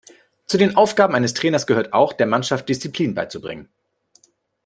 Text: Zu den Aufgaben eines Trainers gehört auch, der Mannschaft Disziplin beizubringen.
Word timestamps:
Zu 0.47 0.57
den 0.57 0.77
Aufgaben 0.77 1.13
eines 1.13 1.35
Trainers 1.35 1.67
gehört 1.67 1.93
auch, 1.93 2.13
der 2.13 2.25
Mannschaft 2.25 2.67
Disziplin 2.67 3.13
beizubringen. 3.13 3.69